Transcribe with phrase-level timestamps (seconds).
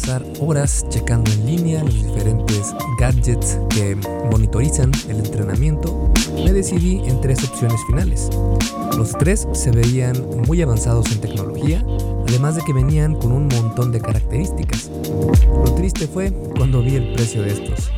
[0.00, 3.96] pasar horas checando en línea los diferentes gadgets que
[4.30, 8.30] monitorizan el entrenamiento, me decidí en tres opciones finales.
[8.96, 10.14] Los tres se veían
[10.46, 11.84] muy avanzados en tecnología,
[12.28, 14.90] además de que venían con un montón de características.
[15.64, 17.90] Lo triste fue cuando vi el precio de estos.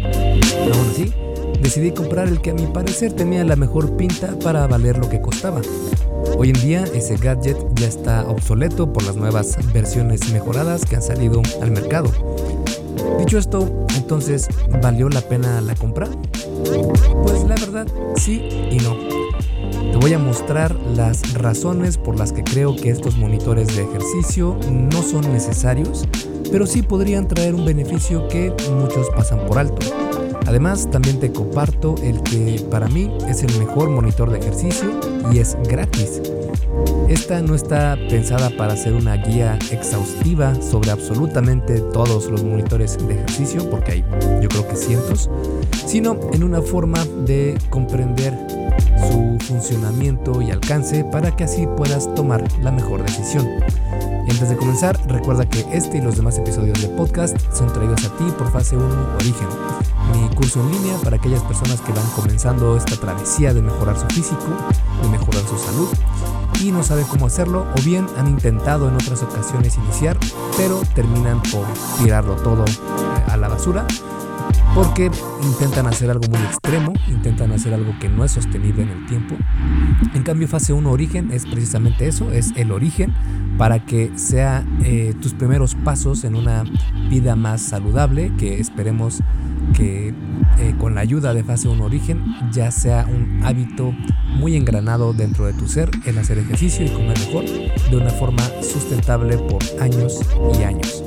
[0.73, 1.13] Aún así,
[1.61, 5.21] decidí comprar el que a mi parecer tenía la mejor pinta para valer lo que
[5.21, 5.61] costaba.
[6.37, 11.03] Hoy en día ese gadget ya está obsoleto por las nuevas versiones mejoradas que han
[11.03, 12.11] salido al mercado.
[13.19, 14.49] Dicho esto, entonces,
[14.83, 16.09] ¿valió la pena la compra?
[17.23, 18.97] Pues la verdad, sí y no.
[19.93, 24.57] Te voy a mostrar las razones por las que creo que estos monitores de ejercicio
[24.71, 26.07] no son necesarios,
[26.51, 29.87] pero sí podrían traer un beneficio que muchos pasan por alto.
[30.47, 35.01] Además, también te comparto el que para mí es el mejor monitor de ejercicio
[35.33, 36.21] y es gratis.
[37.09, 43.15] Esta no está pensada para ser una guía exhaustiva sobre absolutamente todos los monitores de
[43.15, 44.05] ejercicio, porque hay
[44.41, 45.29] yo creo que cientos,
[45.87, 48.39] sino en una forma de comprender
[49.11, 53.47] su funcionamiento y alcance para que así puedas tomar la mejor decisión.
[54.27, 58.05] Y antes de comenzar, recuerda que este y los demás episodios de podcast son traídos
[58.05, 59.49] a ti por Fase 1 Origen,
[60.13, 64.07] mi curso en línea para aquellas personas que van comenzando esta travesía de mejorar su
[64.07, 64.47] físico,
[65.03, 65.89] de mejorar su salud.
[66.61, 70.19] Y no saben cómo hacerlo o bien han intentado en otras ocasiones iniciar,
[70.57, 71.65] pero terminan por
[71.99, 72.65] tirarlo todo
[73.29, 73.87] a la basura
[74.75, 75.11] porque
[75.43, 79.37] intentan hacer algo muy extremo, intentan hacer algo que no es sostenible en el tiempo.
[80.15, 83.13] En cambio, fase 1 origen es precisamente eso, es el origen
[83.59, 86.65] para que sea eh, tus primeros pasos en una
[87.09, 89.21] vida más saludable, que esperemos
[89.75, 90.15] que
[90.59, 93.95] eh, con la ayuda de fase 1 origen ya sea un hábito
[94.37, 98.43] muy engranado dentro de tu ser el hacer ejercicio y comer mejor de una forma
[98.63, 100.21] sustentable por años
[100.59, 101.03] y años.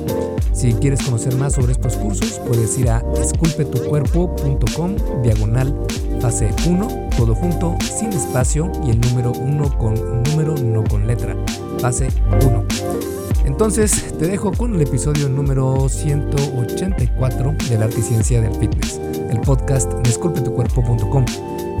[0.52, 5.74] Si quieres conocer más sobre estos cursos, puedes ir a esculpetucuerpo.com diagonal
[6.20, 11.36] fase 1, todo junto, sin espacio y el número 1 con número, no con letra,
[11.80, 12.08] fase
[12.46, 13.13] 1.
[13.44, 18.98] Entonces te dejo con el episodio número 184 de la arte y ciencia del fitness,
[19.30, 20.10] el podcast de.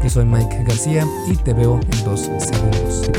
[0.02, 3.10] Yo soy Mike García y te veo en dos segundos.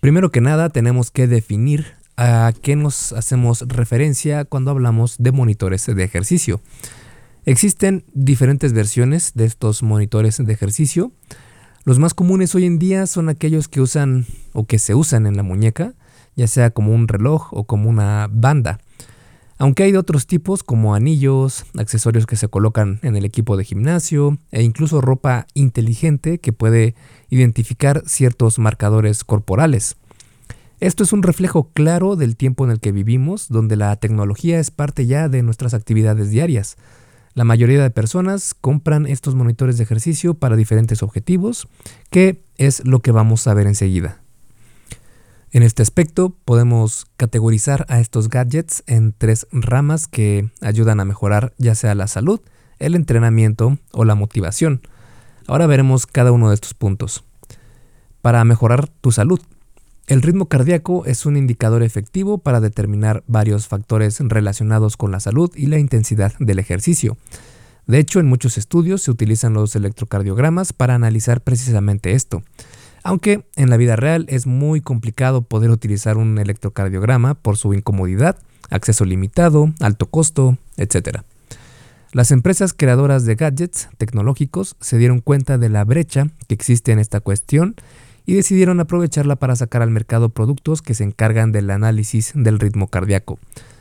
[0.00, 5.86] Primero que nada tenemos que definir a qué nos hacemos referencia cuando hablamos de monitores
[5.86, 6.60] de ejercicio.
[7.44, 11.12] Existen diferentes versiones de estos monitores de ejercicio.
[11.84, 15.36] Los más comunes hoy en día son aquellos que usan o que se usan en
[15.36, 15.94] la muñeca,
[16.36, 18.78] ya sea como un reloj o como una banda.
[19.58, 23.64] Aunque hay de otros tipos como anillos, accesorios que se colocan en el equipo de
[23.64, 26.94] gimnasio e incluso ropa inteligente que puede
[27.30, 29.96] identificar ciertos marcadores corporales.
[30.78, 34.70] Esto es un reflejo claro del tiempo en el que vivimos, donde la tecnología es
[34.70, 36.76] parte ya de nuestras actividades diarias.
[37.34, 41.66] La mayoría de personas compran estos monitores de ejercicio para diferentes objetivos,
[42.10, 44.20] que es lo que vamos a ver enseguida.
[45.50, 51.54] En este aspecto podemos categorizar a estos gadgets en tres ramas que ayudan a mejorar
[51.58, 52.40] ya sea la salud,
[52.78, 54.82] el entrenamiento o la motivación.
[55.46, 57.24] Ahora veremos cada uno de estos puntos.
[58.20, 59.40] Para mejorar tu salud.
[60.06, 65.50] El ritmo cardíaco es un indicador efectivo para determinar varios factores relacionados con la salud
[65.54, 67.16] y la intensidad del ejercicio.
[67.86, 72.42] De hecho, en muchos estudios se utilizan los electrocardiogramas para analizar precisamente esto
[73.02, 78.36] aunque en la vida real es muy complicado poder utilizar un electrocardiograma por su incomodidad,
[78.70, 81.20] acceso limitado, alto costo, etc.
[82.12, 86.98] Las empresas creadoras de gadgets tecnológicos se dieron cuenta de la brecha que existe en
[86.98, 87.74] esta cuestión
[88.26, 92.88] y decidieron aprovecharla para sacar al mercado productos que se encargan del análisis del ritmo
[92.88, 93.38] cardíaco.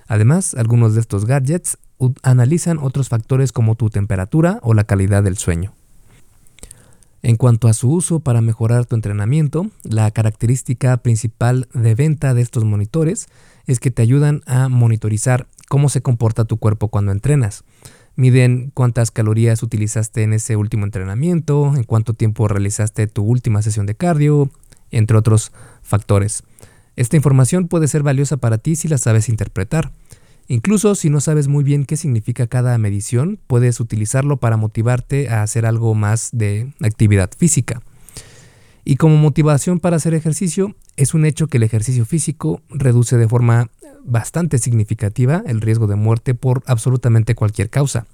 [0.07, 1.77] Además, algunos de estos gadgets
[2.23, 5.73] analizan otros factores como tu temperatura o la calidad del sueño.
[7.23, 12.41] En cuanto a su uso para mejorar tu entrenamiento, la característica principal de venta de
[12.41, 13.27] estos monitores
[13.67, 17.63] es que te ayudan a monitorizar cómo se comporta tu cuerpo cuando entrenas.
[18.15, 23.85] Miden cuántas calorías utilizaste en ese último entrenamiento, en cuánto tiempo realizaste tu última sesión
[23.85, 24.51] de cardio,
[24.91, 26.43] entre otros factores.
[26.95, 29.91] Esta información puede ser valiosa para ti si la sabes interpretar.
[30.47, 35.43] Incluso si no sabes muy bien qué significa cada medición, puedes utilizarlo para motivarte a
[35.43, 37.81] hacer algo más de actividad física.
[38.83, 43.27] Y como motivación para hacer ejercicio, es un hecho que el ejercicio físico reduce de
[43.27, 43.69] forma
[44.05, 48.05] bastante significativa el riesgo de muerte por absolutamente cualquier causa.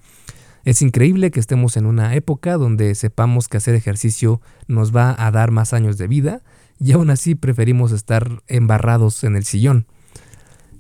[0.66, 5.32] Es increíble que estemos en una época donde sepamos que hacer ejercicio nos va a
[5.32, 6.42] dar más años de vida
[6.80, 9.86] y aún así preferimos estar embarrados en el sillón.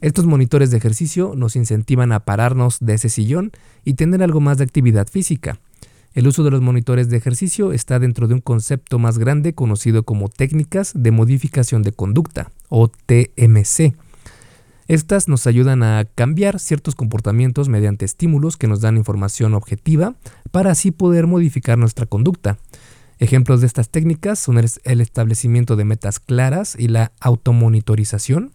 [0.01, 3.51] Estos monitores de ejercicio nos incentivan a pararnos de ese sillón
[3.83, 5.59] y tener algo más de actividad física.
[6.13, 10.03] El uso de los monitores de ejercicio está dentro de un concepto más grande conocido
[10.03, 13.95] como técnicas de modificación de conducta o TMC.
[14.87, 20.15] Estas nos ayudan a cambiar ciertos comportamientos mediante estímulos que nos dan información objetiva
[20.51, 22.57] para así poder modificar nuestra conducta.
[23.19, 28.53] Ejemplos de estas técnicas son el establecimiento de metas claras y la automonitorización,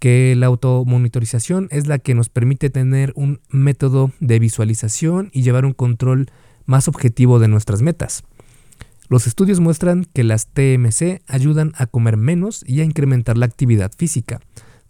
[0.00, 5.64] que la automonitorización es la que nos permite tener un método de visualización y llevar
[5.64, 6.28] un control
[6.64, 8.24] más objetivo de nuestras metas.
[9.08, 13.92] Los estudios muestran que las TMC ayudan a comer menos y a incrementar la actividad
[13.96, 14.40] física.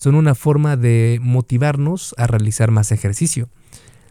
[0.03, 3.49] Son una forma de motivarnos a realizar más ejercicio.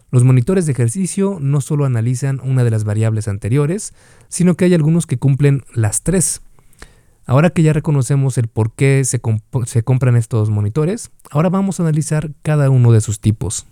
[0.10, 3.94] Los monitores de ejercicio no solo analizan una de las variables anteriores,
[4.30, 6.44] sino que hay algunos que cumplen las tres.
[7.26, 9.20] Ahora que ya reconocemos el por qué se,
[9.66, 13.66] se compran estos monitores, ahora vamos a analizar cada uno de sus tipos.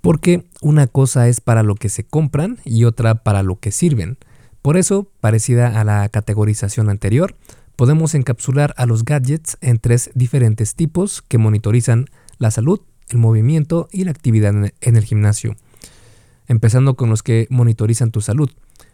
[0.00, 4.16] Porque una cosa es para lo que se compran y otra para lo que sirven.
[4.62, 7.36] Por eso, parecida a la categorización anterior,
[7.80, 13.88] podemos encapsular a los gadgets en tres diferentes tipos que monitorizan la salud, el movimiento
[13.90, 15.56] y la actividad en el gimnasio.
[16.46, 18.50] Empezando con los que monitorizan tu salud.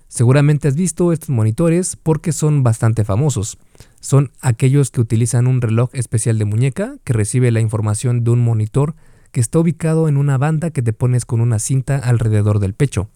[0.06, 3.58] Seguramente has visto estos monitores porque son bastante famosos.
[3.98, 8.44] Son aquellos que utilizan un reloj especial de muñeca que recibe la información de un
[8.44, 8.94] monitor
[9.32, 13.08] que está ubicado en una banda que te pones con una cinta alrededor del pecho.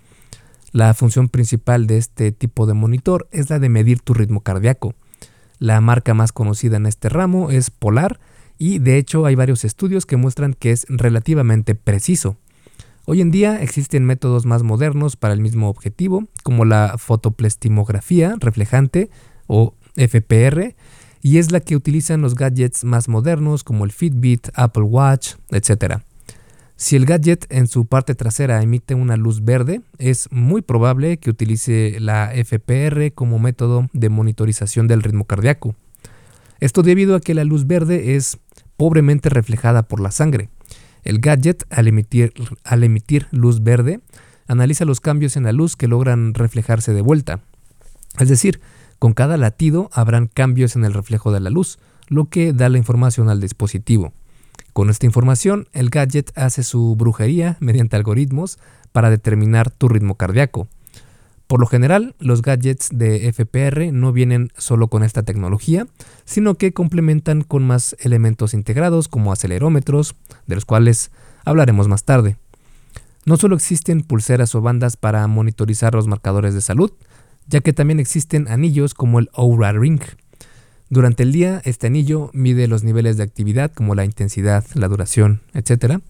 [0.73, 4.97] La función principal de este tipo de monitor es la de medir tu ritmo cardíaco.
[5.61, 8.19] La marca más conocida en este ramo es Polar
[8.57, 12.39] y de hecho hay varios estudios que muestran que es relativamente preciso.
[13.05, 19.11] Hoy en día existen métodos más modernos para el mismo objetivo, como la fotoplestimografía reflejante
[19.49, 20.77] o FPR,
[21.21, 26.01] y es la que utilizan los gadgets más modernos como el Fitbit, Apple Watch, etc.
[26.81, 31.29] Si el gadget en su parte trasera emite una luz verde, es muy probable que
[31.29, 35.75] utilice la FPR como método de monitorización del ritmo cardíaco.
[36.59, 38.39] Esto debido a que la luz verde es
[38.79, 40.49] pobremente reflejada por la sangre,
[41.03, 44.01] el gadget, al emitir, luz verde,
[44.49, 47.41] analiza los cambios en la luz que logran reflejarse de vuelta.
[48.19, 48.59] Es decir,
[48.99, 51.79] con cada latido habrán cambios en el reflejo de la luz,
[52.09, 54.15] lo que da la información al dispositivo.
[54.81, 58.59] Con esta información, el gadget hace su brujería mediante algoritmos
[58.93, 60.69] para determinar tu ritmo cardíaco.
[61.47, 65.87] Por lo general, los gadgets de FPR no vienen solo con esta tecnología,
[66.25, 70.17] sino que complementan con más elementos integrados como acelerómetros,
[70.47, 71.11] de los cuales
[71.45, 72.39] hablaremos más tarde.
[73.27, 76.91] No solo existen pulseras o bandas para monitorizar los marcadores de salud,
[77.47, 80.01] ya que también existen anillos como el Oura Ring.
[80.91, 85.41] Durante el día, este anillo mide los niveles de actividad como la intensidad, la duración,
[85.55, 86.01] etc.,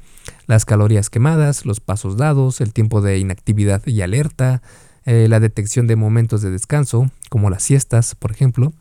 [0.46, 4.62] las calorías quemadas, los pasos dados, el tiempo de inactividad y alerta,
[5.04, 8.72] eh, la detección de momentos de descanso, como las siestas, por ejemplo.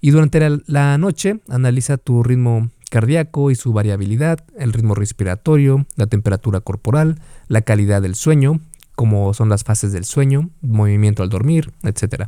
[0.00, 6.08] Y durante la, noche analiza tu ritmo cardíaco y su variabilidad, el ritmo respiratorio, la
[6.08, 8.60] temperatura corporal, la calidad del sueño,
[8.96, 12.24] como son las fases del sueño, movimiento al dormir, etc.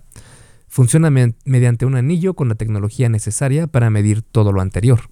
[0.70, 5.10] Funciona mediante un anillo con la tecnología necesaria para medir todo lo anterior.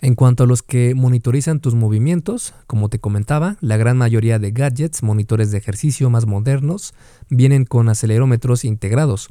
[0.00, 4.50] En cuanto a los que monitorizan tus movimientos, como te comentaba, la gran mayoría de
[4.50, 6.94] gadgets, monitores de ejercicio más modernos,
[7.28, 9.28] vienen con acelerómetros integrados.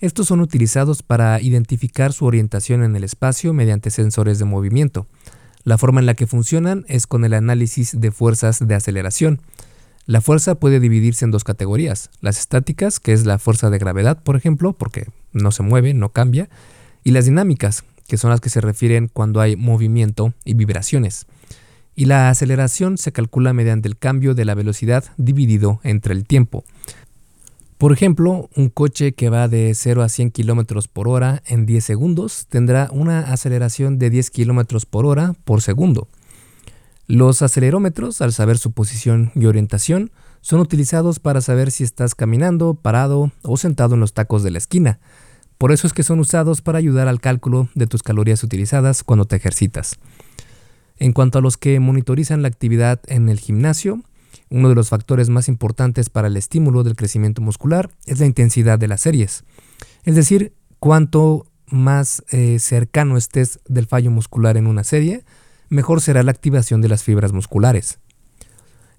[0.00, 5.06] Estos son utilizados para identificar su orientación en el espacio mediante sensores de movimiento.
[5.62, 9.40] La forma en la que funcionan es con el análisis de fuerzas de aceleración.
[10.06, 14.22] La fuerza puede dividirse en dos categorías, las estáticas, que es la fuerza de gravedad,
[14.22, 16.48] por ejemplo, porque no se mueve, no cambia,
[17.02, 21.26] y las dinámicas, que son las que se refieren cuando hay movimiento y vibraciones.
[21.96, 26.62] Y la aceleración se calcula mediante el cambio de la velocidad dividido entre el tiempo.
[27.76, 31.84] Por ejemplo, un coche que va de 0 a 100 km por hora en 10
[31.84, 36.06] segundos tendrá una aceleración de 10 km por hora por segundo.
[37.06, 40.10] Los acelerómetros, al saber su posición y orientación,
[40.40, 44.58] son utilizados para saber si estás caminando, parado o sentado en los tacos de la
[44.58, 44.98] esquina,
[45.58, 49.24] por eso es que son usados para ayudar al cálculo de tus calorías utilizadas cuando
[49.24, 49.98] te ejercitas.
[50.98, 54.02] En cuanto a los que monitorizan la actividad en el gimnasio,
[54.50, 58.78] uno de los factores más importantes para el estímulo del crecimiento muscular es la intensidad
[58.78, 59.44] de las series.
[60.04, 65.24] Es decir, cuanto más eh, cercano estés del fallo muscular en una serie,
[65.68, 67.98] mejor será la activación de las fibras musculares.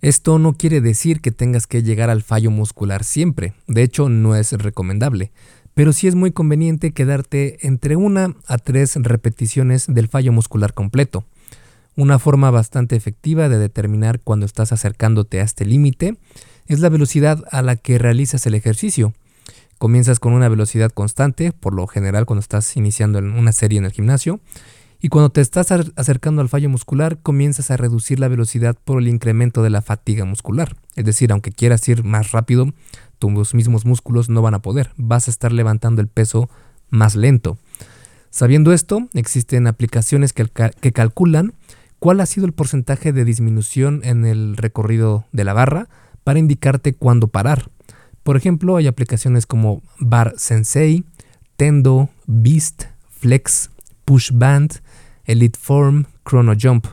[0.02, 4.36] Esto no quiere decir que tengas que llegar al fallo muscular siempre, de hecho no
[4.36, 5.32] es recomendable,
[5.74, 11.26] pero sí es muy conveniente quedarte entre una a tres repeticiones del fallo muscular completo.
[11.96, 16.18] Una forma bastante efectiva de determinar cuando estás acercándote a este límite
[16.68, 19.14] es la velocidad a la que realizas el ejercicio.
[19.80, 23.92] Comienzas con una velocidad constante, por lo general cuando estás iniciando una serie en el
[23.92, 24.40] gimnasio,
[25.00, 29.08] y cuando te estás acercando al fallo muscular comienzas a reducir la velocidad por el
[29.08, 30.76] incremento de la fatiga muscular.
[30.96, 32.74] Es decir, aunque quieras ir más rápido,
[33.20, 36.50] tus mismos músculos no van a poder, vas a estar levantando el peso
[36.90, 37.58] más lento.
[38.30, 40.48] Sabiendo esto, existen aplicaciones que,
[40.92, 41.54] calculan
[42.00, 45.88] cuál ha sido el porcentaje de disminución en el recorrido de la barra
[46.24, 47.70] para indicarte cuándo parar.
[48.24, 51.06] Por ejemplo, hay aplicaciones como Bar Sensei,
[51.56, 53.72] Tendo, Beast, Flex,
[54.06, 54.82] Push Band,
[55.28, 56.88] Elite Form, Chrono Jump.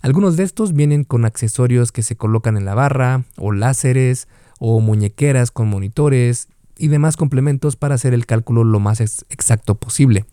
[0.00, 4.80] Algunos de estos vienen con accesorios que se colocan en la barra, o láseres, o
[4.80, 10.24] muñequeras con monitores y demás complementos para hacer el cálculo lo más exacto posible.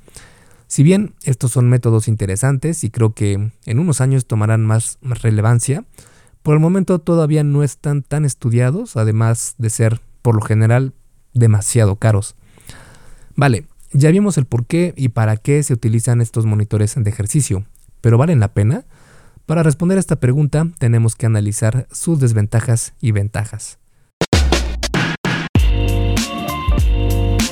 [0.68, 5.86] Si bien estos son métodos interesantes y creo que en unos años tomarán más, relevancia,
[6.44, 10.94] por el momento todavía no están tan estudiados, además de ser por lo general
[11.34, 12.36] demasiado caros.
[13.36, 17.66] Vale, ya vimos el por qué y para qué se utilizan estos monitores de ejercicio,
[18.02, 18.86] pero ¿valen la pena?
[19.46, 23.80] Para responder a esta pregunta tenemos que analizar sus desventajas y ventajas.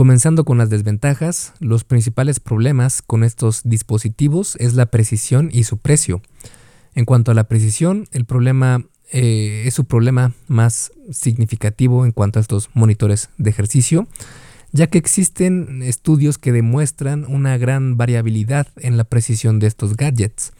[0.00, 5.76] Comenzando con las desventajas, los principales problemas con estos dispositivos es la precisión y su
[5.76, 6.22] precio.
[6.94, 12.38] En cuanto a la precisión, el problema eh, es su problema más significativo en cuanto
[12.38, 14.08] a estos monitores de ejercicio,
[14.72, 20.52] ya que existen estudios que demuestran una gran variabilidad en la precisión de estos gadgets.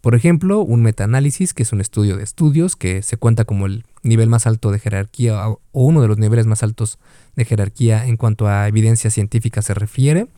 [0.00, 3.84] Por ejemplo, un metaanálisis, que es un estudio de estudios que se cuenta como el
[4.02, 6.98] nivel más alto de jerarquía o uno de los niveles más altos
[7.34, 10.28] de jerarquía en cuanto a evidencia científica se refiere,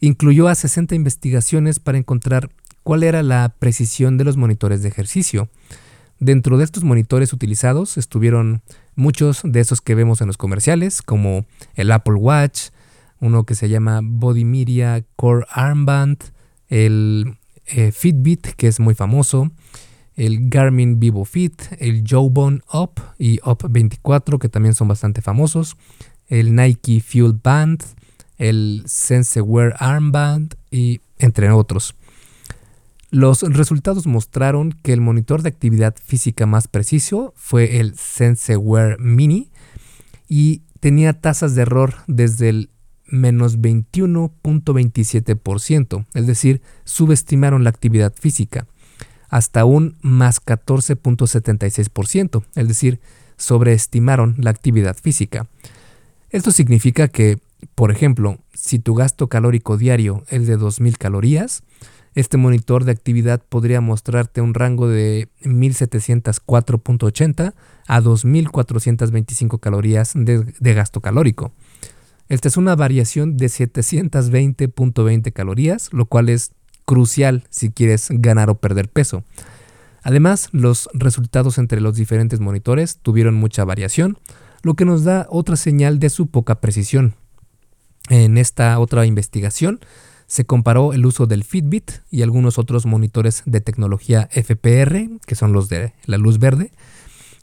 [0.00, 2.50] incluyó a 60 investigaciones para encontrar
[2.82, 5.48] cuál era la precisión de los monitores de ejercicio.
[6.20, 8.62] Dentro de estos monitores utilizados estuvieron
[8.96, 12.70] muchos de esos que vemos en los comerciales, como el Apple Watch,
[13.20, 16.18] uno que se llama Body Media Core Armband,
[16.68, 17.37] el
[17.68, 19.50] eh, Fitbit, que es muy famoso,
[20.16, 25.76] el Garmin Vivo Fit, el Jawbone Up y Up 24, que también son bastante famosos,
[26.26, 27.84] el Nike Fuel Band,
[28.36, 31.94] el SenseWear Armband y entre otros.
[33.10, 39.50] Los resultados mostraron que el monitor de actividad física más preciso fue el SenseWear Mini
[40.28, 42.70] y tenía tasas de error desde el
[43.08, 48.66] menos 21.27%, es decir, subestimaron la actividad física,
[49.28, 53.00] hasta un más 14.76%, es decir,
[53.36, 55.48] sobreestimaron la actividad física.
[56.30, 57.38] Esto significa que,
[57.74, 61.62] por ejemplo, si tu gasto calórico diario es de 2.000 calorías,
[62.14, 67.54] este monitor de actividad podría mostrarte un rango de 1704.80
[67.86, 71.52] a 2425 calorías de gasto calórico.
[72.28, 76.52] Esta es una variación de 720.20 calorías, lo cual es
[76.84, 79.24] crucial si quieres ganar o perder peso.
[80.02, 84.18] Además, los resultados entre los diferentes monitores tuvieron mucha variación,
[84.62, 87.14] lo que nos da otra señal de su poca precisión.
[88.10, 89.80] En esta otra investigación
[90.26, 95.54] se comparó el uso del Fitbit y algunos otros monitores de tecnología FPR, que son
[95.54, 96.72] los de la luz verde,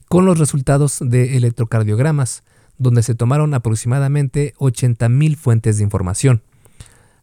[0.08, 2.44] con los resultados de electrocardiogramas
[2.78, 6.42] donde se tomaron aproximadamente 80.000 fuentes de información.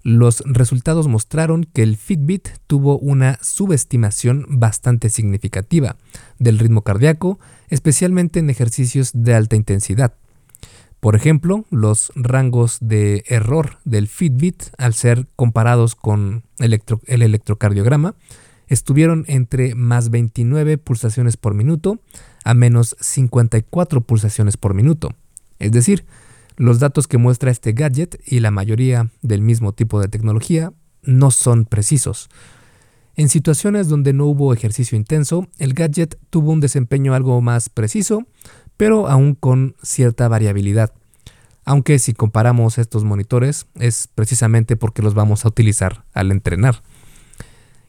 [0.03, 5.97] Los resultados mostraron que el Fitbit tuvo una subestimación bastante significativa
[6.39, 10.15] del ritmo cardíaco, especialmente en ejercicios de alta intensidad.
[10.99, 18.15] Por ejemplo, los rangos de error del Fitbit, al ser comparados con el electrocardiograma,
[18.69, 22.01] estuvieron entre más 29 pulsaciones por minuto
[22.45, 25.11] a menos 54 pulsaciones por minuto.
[25.62, 26.04] Es decir,
[26.57, 31.31] los datos que muestra este gadget y la mayoría del mismo tipo de tecnología no
[31.31, 32.28] son precisos.
[33.14, 38.26] En situaciones donde no hubo ejercicio intenso, el gadget tuvo un desempeño algo más preciso,
[38.76, 40.92] pero aún con cierta variabilidad.
[41.64, 46.83] Aunque si comparamos estos monitores es precisamente porque los vamos a utilizar al entrenar.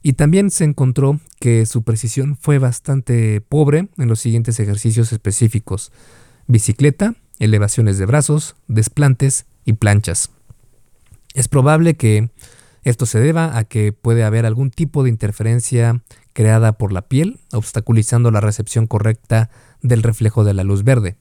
[0.03, 5.91] Y también se encontró que su precisión fue bastante pobre en los siguientes ejercicios específicos.
[6.45, 10.29] Bicicleta, elevaciones de brazos, desplantes y planchas.
[11.33, 12.29] Es probable que
[12.83, 16.01] esto se deba a que puede haber algún tipo de interferencia
[16.33, 19.49] creada por la piel, obstaculizando la recepción correcta
[19.81, 21.15] del reflejo de la luz verde.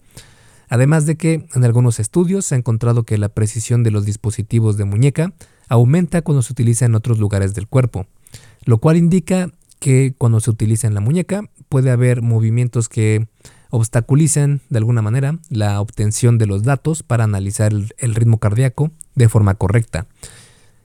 [0.69, 4.76] Además de que en algunos estudios se ha encontrado que la precisión de los dispositivos
[4.76, 5.33] de muñeca
[5.69, 8.07] aumenta cuando se utiliza en otros lugares del cuerpo
[8.64, 13.26] lo cual indica que cuando se utiliza en la muñeca puede haber movimientos que
[13.73, 19.31] obstaculicen de alguna manera la obtención de los datos para analizar el, ritmo cardíaco de
[19.31, 20.07] forma correcta.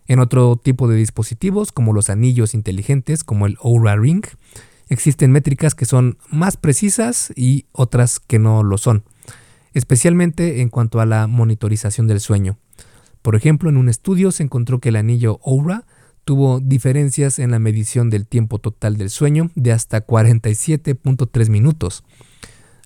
[0.07, 4.23] En otro tipo de dispositivos, como los anillos inteligentes, como el Oura Ring,
[4.87, 9.03] existen métricas que son más precisas y otras que no lo son,
[9.73, 12.57] especialmente en cuanto a la monitorización del sueño.
[13.21, 15.85] Por ejemplo, en un estudio se encontró que el anillo Oura
[16.23, 22.05] tuvo diferencias en la medición del tiempo total del sueño de hasta 47.3 minutos.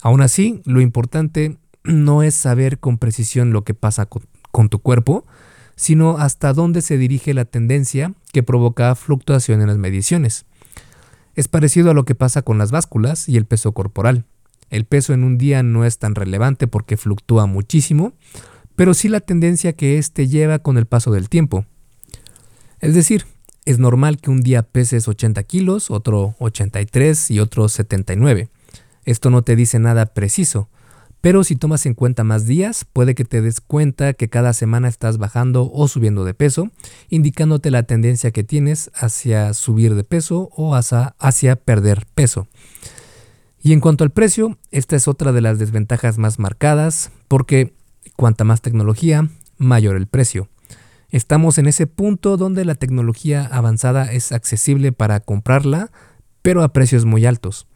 [0.02, 5.26] Aún así, lo importante no es saber con precisión lo que pasa con, tu cuerpo,
[5.76, 10.46] sino hasta dónde se dirige la tendencia que provoca fluctuación en las mediciones.
[11.36, 14.26] Es parecido a lo que pasa con las básculas y el peso corporal.
[14.70, 18.14] El peso en un día no es tan relevante porque fluctúa muchísimo,
[18.76, 21.66] pero sí la tendencia que éste lleva con el paso del tiempo.
[22.80, 23.26] Es decir,
[23.66, 28.50] es normal que un día peses 80 kilos, otro 83 y otro 79.
[29.06, 30.70] Esto no te dice nada preciso,
[31.22, 34.88] pero si tomas en cuenta más días, puede que te des cuenta que cada semana
[34.88, 36.72] estás bajando o subiendo de peso,
[37.10, 42.48] indicándote la tendencia que tienes hacia subir de peso o hacia, perder peso.
[43.62, 47.76] Y en cuanto al precio, esta es otra de las desventajas más marcadas, porque
[48.16, 50.50] cuanta más tecnología, mayor el precio.
[51.10, 55.92] Estamos en ese punto donde la tecnología avanzada es accesible para comprarla,
[56.42, 57.68] pero a precios muy altos.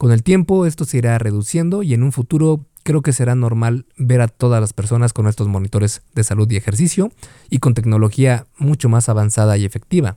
[0.00, 3.84] Con el tiempo esto se irá reduciendo y en un futuro creo que será normal
[3.98, 7.12] ver a todas las personas con estos monitores de salud y ejercicio
[7.50, 10.16] y con tecnología mucho más avanzada y efectiva.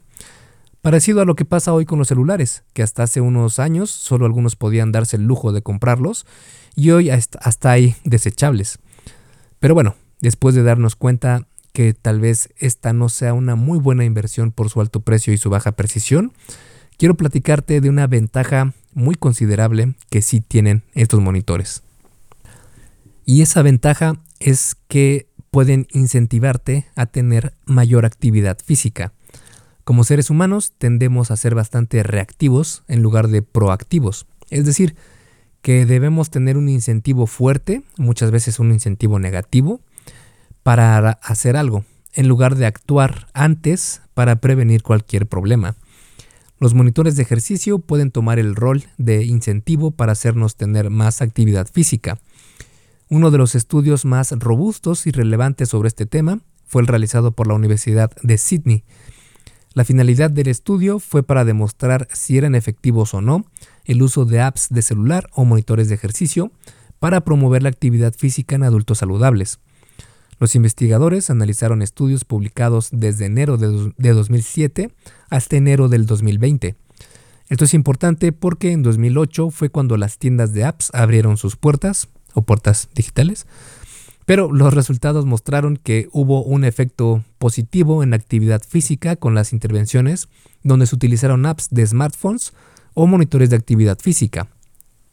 [0.82, 4.26] Parecido a lo que pasa hoy con los celulares, que hasta hace unos años solo
[4.26, 6.26] algunos podían darse el lujo de comprarlos
[6.78, 8.80] y hoy hasta hay desechables.
[9.60, 14.06] Pero bueno, después de darnos cuenta que tal vez esta no sea una muy buena
[14.06, 16.32] inversión por su alto precio y su baja precisión,
[16.98, 21.84] quiero platicarte de una ventaja muy considerable que sí tienen estos monitores.
[23.26, 29.14] Y esa ventaja es que pueden incentivarte a tener mayor actividad física.
[29.84, 34.26] Como seres humanos tendemos a ser bastante reactivos en lugar de proactivos.
[34.50, 34.96] Es decir,
[35.62, 39.80] que debemos tener un incentivo fuerte, muchas veces un incentivo negativo,
[40.64, 45.76] para hacer algo, en lugar de actuar antes para prevenir cualquier problema.
[46.60, 51.68] Los monitores de ejercicio pueden tomar el rol de incentivo para hacernos tener más actividad
[51.68, 52.20] física.
[53.10, 57.48] Uno de los estudios más robustos y relevantes sobre este tema fue el realizado por
[57.48, 58.84] la Universidad de Sydney.
[59.74, 63.46] La finalidad del estudio fue para demostrar si eran efectivos o no
[63.86, 66.52] el uso de apps de celular o monitores de ejercicio
[67.00, 69.60] para promover la actividad física en adultos saludables.
[70.44, 74.92] Los investigadores analizaron estudios publicados desde enero de, 2007
[75.30, 76.76] hasta enero del 2020.
[77.48, 82.10] Esto es importante porque en 2008 fue cuando las tiendas de apps abrieron sus puertas
[82.34, 83.48] o puertas digitales,
[84.26, 89.54] pero los resultados mostraron que hubo un efecto positivo en la actividad física con las
[89.54, 90.28] intervenciones
[90.62, 92.52] donde se utilizaron apps de smartphones
[92.94, 94.50] o monitores de actividad física.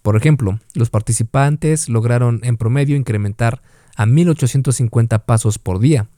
[0.02, 3.62] Por ejemplo, los participantes lograron en promedio incrementar
[4.00, 6.08] a 1850 pasos por día.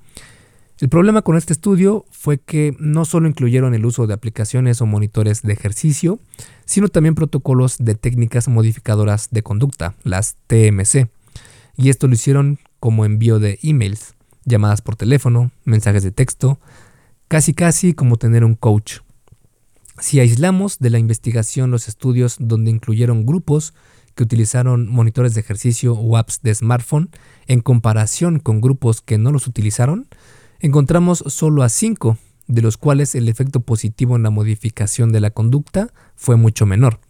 [0.78, 4.86] El problema con este estudio fue que no solo incluyeron el uso de aplicaciones o
[4.86, 6.20] monitores de ejercicio,
[6.64, 11.08] sino también protocolos de técnicas modificadoras de conducta, las TMC.
[11.76, 14.14] Y esto lo hicieron como envío de emails,
[14.44, 16.60] llamadas por teléfono, mensajes de texto,
[17.26, 18.98] casi casi como tener un coach.
[19.98, 23.74] Si aislamos de la investigación los estudios donde incluyeron grupos
[24.14, 27.10] que utilizaron monitores de ejercicio o apps de smartphone
[27.46, 30.08] en comparación con grupos que no los utilizaron,
[30.60, 35.30] encontramos solo a 5 de los cuales el efecto positivo en la modificación de la
[35.30, 37.00] conducta fue mucho menor.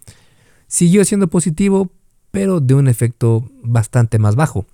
[0.67, 1.91] Siguió siendo positivo,
[2.31, 4.67] pero de un efecto bastante más bajo.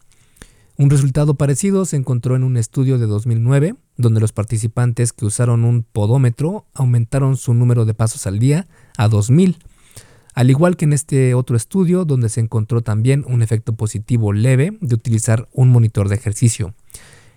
[0.76, 5.64] Un resultado parecido se encontró en un estudio de 2009, donde los participantes que usaron
[5.64, 9.58] un podómetro aumentaron su número de pasos al día a 2000,
[10.38, 14.78] al igual que en este otro estudio, donde se encontró también un efecto positivo leve
[14.80, 16.74] de utilizar un monitor de ejercicio,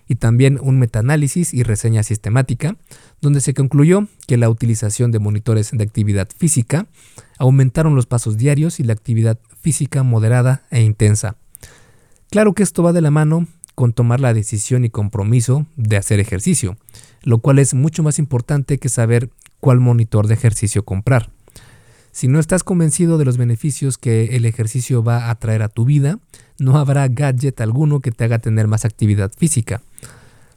[0.06, 2.76] y también un metaanálisis y reseña sistemática,
[3.20, 6.86] donde se concluyó que la utilización de monitores de actividad física
[7.38, 11.34] aumentaron los pasos diarios y la actividad física moderada e intensa.
[12.30, 16.20] Claro que esto va de la mano con tomar la decisión y compromiso de hacer
[16.20, 16.76] ejercicio,
[17.24, 21.30] lo cual es mucho más importante que saber cuál monitor de ejercicio comprar.
[22.12, 25.86] Si no estás convencido de los beneficios que el ejercicio va a traer a tu
[25.86, 26.18] vida,
[26.58, 29.80] no habrá gadget alguno que te haga tener más actividad física.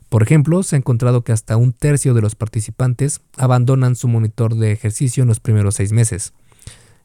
[0.10, 4.56] Por ejemplo, se ha encontrado que hasta un tercio de los participantes abandonan su monitor
[4.56, 6.34] de ejercicio en los primeros seis meses.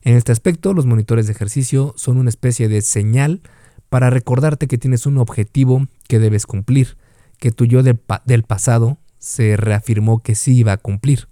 [0.03, 3.43] En este aspecto, los monitores de ejercicio son una especie de señal
[3.89, 6.97] para recordarte que tienes un objetivo que debes cumplir,
[7.39, 11.29] que tu yo del pasado se reafirmó que sí iba a cumplir.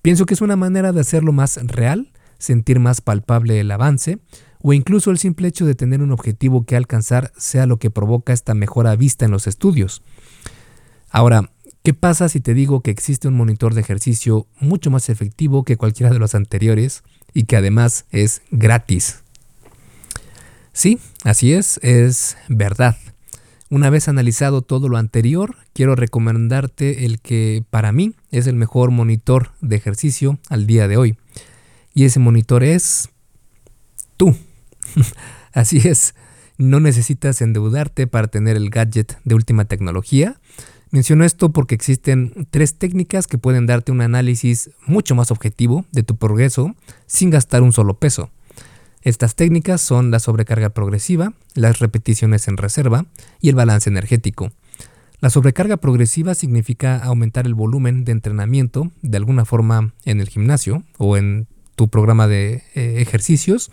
[0.00, 2.11] Pienso que es una manera de hacerlo más real,
[2.42, 4.18] sentir más palpable el avance,
[4.60, 8.32] o incluso el simple hecho de tener un objetivo que alcanzar sea lo que provoca
[8.32, 10.02] esta mejora vista en los estudios.
[11.08, 11.50] Ahora,
[11.82, 15.76] ¿qué pasa si te digo que existe un monitor de ejercicio mucho más efectivo que
[15.76, 17.02] cualquiera de los anteriores
[17.34, 19.20] y que además es gratis.
[20.72, 22.96] Sí, así es, es verdad.
[23.70, 28.90] Una vez analizado todo lo anterior, quiero recomendarte el que para mí es el mejor
[28.90, 31.16] monitor de ejercicio al día de hoy.
[31.94, 33.10] Y ese monitor es
[34.16, 34.36] tú.
[35.52, 36.14] Así es,
[36.58, 40.40] no necesitas endeudarte para tener el gadget de última tecnología.
[40.90, 46.02] Menciono esto porque existen tres técnicas que pueden darte un análisis mucho más objetivo de
[46.02, 46.74] tu progreso
[47.06, 48.30] sin gastar un solo peso.
[49.00, 53.06] Estas técnicas son la sobrecarga progresiva, las repeticiones en reserva
[53.40, 54.52] y el balance energético.
[55.20, 60.84] La sobrecarga progresiva significa aumentar el volumen de entrenamiento de alguna forma en el gimnasio
[60.98, 61.48] o en
[61.82, 63.72] tu programa de eh, ejercicios,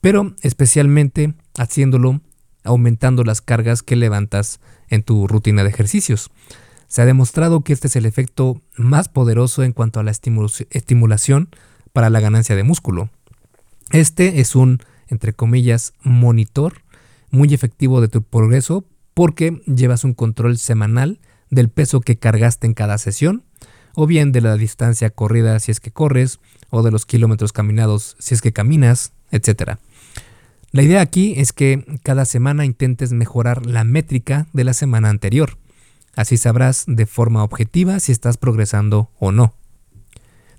[0.00, 2.20] pero especialmente haciéndolo
[2.62, 6.30] aumentando las cargas que levantas en tu rutina de ejercicios.
[6.86, 11.48] Se ha demostrado que este es el efecto más poderoso en cuanto a la estimulación
[11.92, 13.10] para la ganancia de músculo.
[13.90, 16.82] Este es un, entre comillas, monitor
[17.32, 21.18] muy efectivo de tu progreso porque llevas un control semanal
[21.50, 23.42] del peso que cargaste en cada sesión,
[23.96, 26.38] o bien de la distancia corrida si es que corres,
[26.70, 29.78] o de los kilómetros caminados si es que caminas, etc.
[30.72, 35.58] La idea aquí es que cada semana intentes mejorar la métrica de la semana anterior.
[36.14, 39.54] Así sabrás de forma objetiva si estás progresando o no.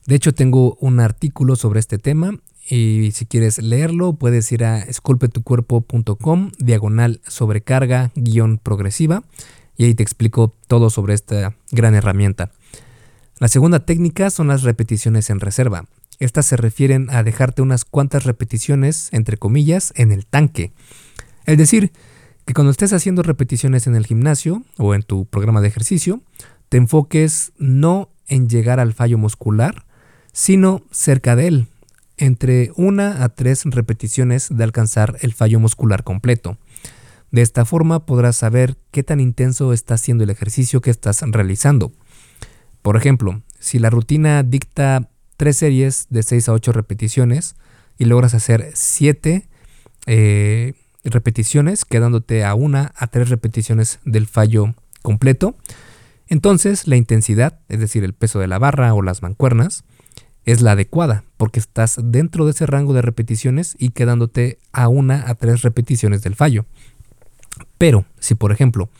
[0.06, 2.34] De hecho, tengo un artículo sobre este tema
[2.70, 9.24] y si quieres leerlo puedes ir a esculpetucuerpo.com diagonal sobrecarga guion progresiva
[9.78, 12.52] y ahí te explico todo sobre esta gran herramienta.
[13.40, 15.86] La segunda técnica son las repeticiones en reserva.
[16.22, 20.72] Estas se refieren a dejarte unas cuantas repeticiones, entre comillas, en el tanque.
[21.48, 21.94] Es decir,
[22.46, 26.22] que cuando estés haciendo repeticiones en el gimnasio o en tu programa de ejercicio,
[26.70, 29.88] te enfoques no en llegar al fallo muscular,
[30.32, 31.68] sino cerca de él,
[32.18, 36.60] entre una a tres repeticiones de alcanzar el fallo muscular completo.
[37.32, 41.92] De esta forma podrás saber qué tan intenso está siendo el ejercicio que estás realizando.
[42.84, 45.11] Por ejemplo, si la rutina dicta
[45.42, 47.56] tres series de 6 a 8 repeticiones
[47.98, 49.48] y logras hacer 7
[50.06, 50.74] eh,
[51.04, 55.56] repeticiones, quedándote a una a tres repeticiones del fallo completo,
[56.28, 59.84] entonces la intensidad, es decir, el peso de la barra o las mancuernas,
[60.46, 65.28] es la adecuada, porque estás dentro de ese rango de repeticiones y quedándote a una
[65.28, 66.68] a tres repeticiones del fallo.
[67.80, 68.92] Pero si, por ejemplo,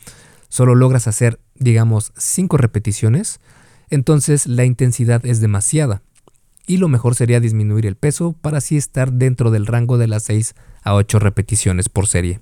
[0.50, 3.42] solo logras hacer, digamos, 5 repeticiones,
[3.92, 6.02] entonces la intensidad es demasiada
[6.68, 10.24] y lo mejor sería disminuir el peso para así estar dentro del rango de las
[10.24, 12.40] 6 a 8 repeticiones por serie.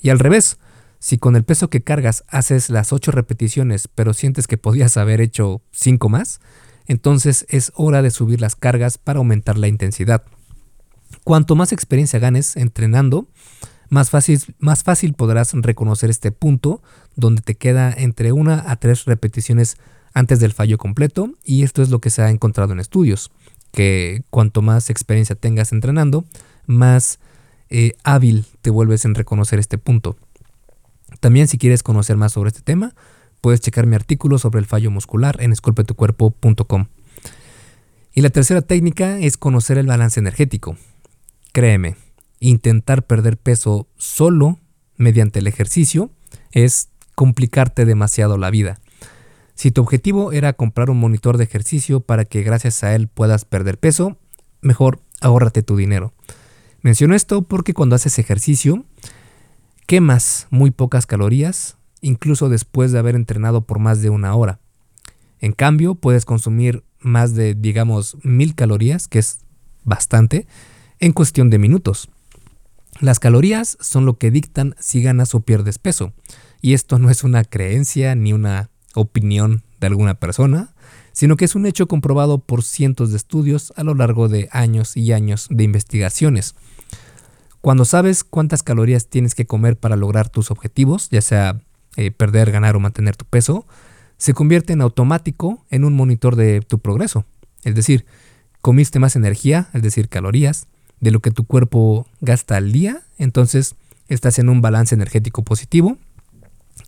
[0.00, 0.58] Y al revés,
[0.98, 5.20] si con el peso que cargas haces las 8 repeticiones pero sientes que podías haber
[5.20, 6.40] hecho 5 más,
[6.86, 10.24] entonces es hora de subir las cargas para aumentar la intensidad.
[11.24, 13.28] Cuanto más experiencia ganes entrenando,
[13.88, 16.82] más fácil, más fácil podrás reconocer este punto
[17.14, 19.76] donde te queda entre 1 a 3 repeticiones
[20.12, 23.30] antes del fallo completo y esto es lo que se ha encontrado en estudios
[23.76, 26.24] que cuanto más experiencia tengas entrenando,
[26.64, 27.18] más
[27.68, 30.16] eh, hábil te vuelves en reconocer este punto.
[31.20, 32.94] También si quieres conocer más sobre este tema,
[33.42, 36.86] puedes checar mi artículo sobre el fallo muscular en esculpetucuerpo.com.
[38.14, 40.78] Y la tercera técnica es conocer el balance energético.
[41.52, 41.96] Créeme,
[42.40, 44.58] intentar perder peso solo
[44.96, 46.08] mediante el ejercicio
[46.50, 48.80] es complicarte demasiado la vida.
[49.56, 53.46] Si tu objetivo era comprar un monitor de ejercicio para que gracias a él puedas
[53.46, 54.18] perder peso,
[54.60, 56.12] mejor ahórrate tu dinero.
[56.82, 58.84] Menciono esto porque cuando haces ejercicio,
[59.86, 64.60] quemas muy pocas calorías, incluso después de haber entrenado por más de una hora.
[65.40, 69.38] En cambio, puedes consumir más de, digamos, mil calorías, que es
[69.84, 70.46] bastante,
[71.00, 72.10] en cuestión de minutos.
[73.00, 76.12] Las calorías son lo que dictan si ganas o pierdes peso.
[76.60, 80.74] Y esto no es una creencia ni una opinión de alguna persona,
[81.12, 84.96] sino que es un hecho comprobado por cientos de estudios a lo largo de años
[84.96, 86.54] y años de investigaciones.
[87.60, 91.60] Cuando sabes cuántas calorías tienes que comer para lograr tus objetivos, ya sea
[91.96, 93.66] eh, perder, ganar o mantener tu peso,
[94.18, 97.24] se convierte en automático en un monitor de tu progreso.
[97.64, 98.06] Es decir,
[98.60, 100.68] comiste más energía, es decir, calorías,
[101.00, 103.74] de lo que tu cuerpo gasta al día, entonces
[104.08, 105.98] estás en un balance energético positivo,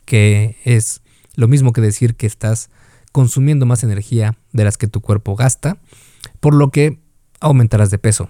[0.05, 1.03] que es
[1.39, 2.69] lo mismo que decir que estás
[3.13, 5.79] consumiendo más energía de las que tu cuerpo gasta,
[6.41, 6.99] por lo que
[7.39, 8.29] aumentarás de peso.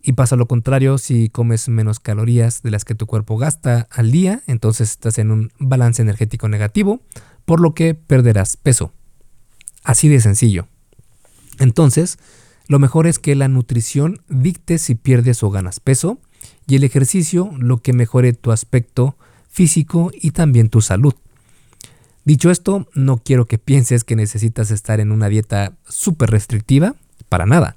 [0.00, 4.12] Y pasa lo contrario, si comes menos calorías de las que tu cuerpo gasta al
[4.12, 7.00] día, entonces estás en un balance energético negativo,
[7.44, 8.92] por lo que perderás peso.
[9.82, 10.68] Así de sencillo.
[11.58, 12.16] Entonces,
[12.68, 16.20] lo mejor es que la nutrición dicte si pierdes o ganas peso
[16.68, 19.16] y el ejercicio lo que mejore tu aspecto
[19.48, 21.14] físico y también tu salud.
[22.24, 26.94] Dicho esto, no quiero que pienses que necesitas estar en una dieta súper restrictiva,
[27.28, 27.76] para nada.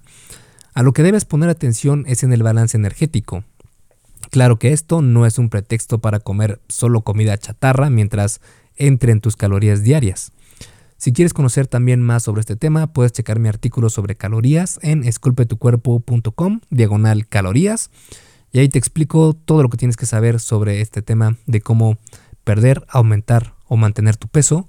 [0.73, 3.43] A lo que debes poner atención es en el balance energético.
[4.29, 8.41] Claro que esto no es un pretexto para comer solo comida chatarra mientras
[8.75, 10.31] entre en tus calorías diarias.
[10.97, 15.03] Si quieres conocer también más sobre este tema, puedes checar mi artículo sobre calorías en
[15.03, 17.89] esculpetucuerpo.com, diagonal calorías,
[18.51, 21.97] y ahí te explico todo lo que tienes que saber sobre este tema de cómo
[22.43, 24.67] perder, aumentar o mantener tu peso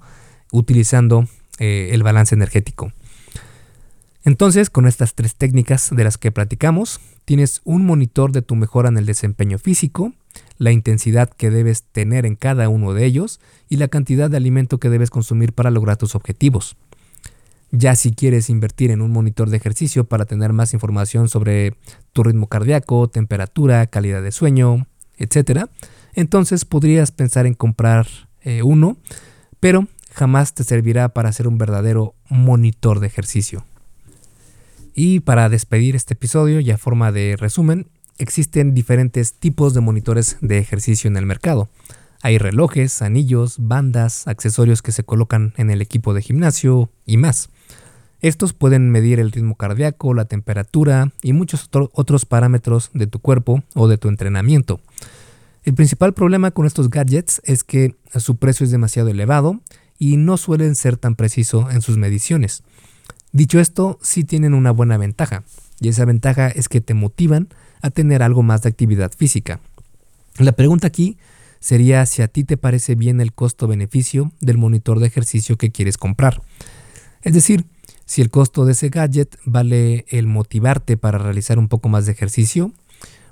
[0.53, 1.27] utilizando
[1.59, 2.93] eh, el balance energético.
[4.25, 8.89] Entonces, con estas tres técnicas de las que platicamos, tienes un monitor de tu mejora
[8.89, 10.13] en el desempeño físico,
[10.59, 14.79] la intensidad que debes tener en cada uno de ellos y la cantidad de alimento
[14.79, 16.77] que debes consumir para lograr tus objetivos.
[17.71, 21.77] Ya si quieres invertir en un monitor de ejercicio para tener más información sobre
[22.13, 24.87] tu ritmo cardíaco, temperatura, calidad de sueño,
[25.19, 25.67] etc.,
[26.15, 28.09] entonces podrías pensar en comprar
[28.47, 28.97] eh, uno,
[29.59, 33.65] pero jamás te servirá para ser un verdadero monitor de ejercicio.
[34.95, 40.39] Y para despedir este episodio y a forma de resumen, existen diferentes tipos de monitores
[40.41, 41.69] de ejercicio en el mercado.
[42.23, 47.51] Hay relojes, anillos, bandas, accesorios que se colocan en el equipo de gimnasio y más.
[48.21, 53.65] Estos pueden medir el ritmo cardíaco, la temperatura y muchos otros parámetros de tu cuerpo
[53.75, 54.81] o de tu entrenamiento.
[55.67, 59.61] El principal problema con estos gadgets es que su precio es demasiado elevado
[59.99, 62.63] y no suelen ser tan precisos en sus mediciones.
[63.33, 65.43] Dicho esto, sí tienen una buena ventaja,
[65.81, 67.49] y esa ventaja es que te motivan
[67.83, 69.59] a tener algo más de actividad física.
[70.39, 71.19] La pregunta aquí
[71.59, 75.99] sería si a ti te parece bien el costo-beneficio del monitor de ejercicio que quieres
[75.99, 76.43] comprar.
[77.23, 77.67] Es decir,
[78.05, 82.13] si el costo de ese gadget vale el motivarte para realizar un poco más de
[82.13, 82.71] ejercicio,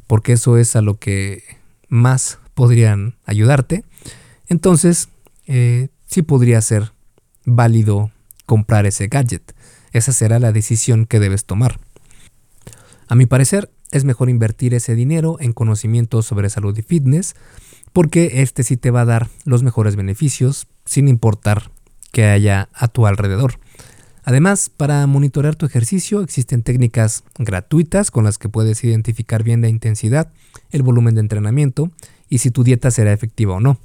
[0.08, 3.84] porque eso es a lo que más podrían ayudarte,
[4.48, 5.08] entonces
[5.46, 6.92] eh, sí podría ser
[7.44, 8.10] válido
[8.46, 9.54] comprar ese gadget.
[9.92, 11.78] Esa será la decisión que debes tomar.
[13.08, 17.36] A mi parecer, es mejor invertir ese dinero en conocimientos sobre salud y fitness,
[17.92, 21.70] porque este sí te va a dar los mejores beneficios sin importar
[22.10, 23.60] que haya a tu alrededor.
[24.24, 29.68] Además, para monitorear tu ejercicio existen técnicas gratuitas con las que puedes identificar bien la
[29.68, 30.32] intensidad,
[30.70, 31.90] el volumen de entrenamiento
[32.30, 33.78] y si tu dieta será efectiva o no.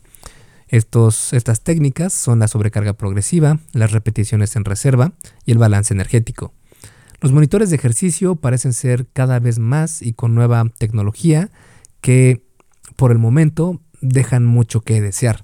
[0.69, 5.13] Estas técnicas son la sobrecarga progresiva, las repeticiones en reserva
[5.45, 6.54] y el balance energético.
[7.21, 11.49] Los monitores de ejercicio parecen ser cada vez más y con nueva tecnología
[11.99, 12.45] que
[12.95, 15.43] por el momento dejan mucho que desear.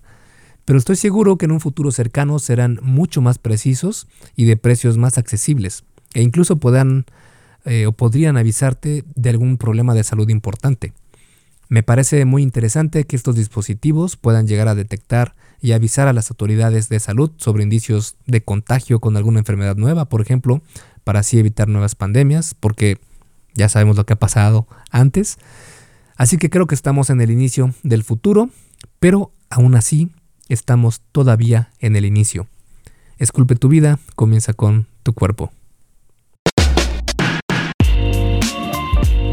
[0.66, 4.98] Pero estoy seguro que en un futuro cercano serán mucho más precisos y de precios
[4.98, 7.06] más accesibles e incluso puedan
[7.66, 10.94] eh, o podrían avisarte de algún problema de salud importante.
[11.68, 16.30] Me parece muy interesante que estos dispositivos puedan llegar a detectar y avisar a las
[16.30, 20.62] autoridades de salud sobre indicios de contagio con alguna enfermedad nueva, por ejemplo,
[21.04, 23.00] para así evitar nuevas pandemias, porque
[23.56, 25.38] ya sabemos lo que ha pasado antes.
[26.18, 28.50] Así que creo que estamos en el inicio del futuro,
[29.00, 30.12] pero aún así
[30.50, 32.48] estamos todavía en el inicio.
[33.18, 35.52] Esculpe tu vida, comienza con tu cuerpo.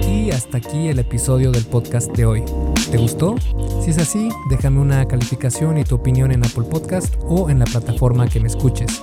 [0.09, 2.45] Y hasta aquí el episodio del podcast de hoy.
[2.91, 3.37] ¿Te gustó?
[3.83, 7.65] Si es así, déjame una calificación y tu opinión en Apple Podcast o en la
[7.65, 9.03] plataforma que me escuches.